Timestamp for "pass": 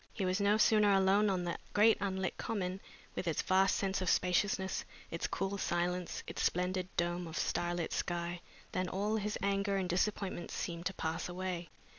10.95-11.29